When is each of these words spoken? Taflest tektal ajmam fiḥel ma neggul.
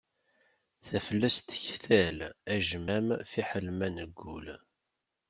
Taflest 0.87 1.45
tektal 1.53 2.19
ajmam 2.53 3.07
fiḥel 3.31 3.67
ma 3.77 3.87
neggul. 3.95 4.47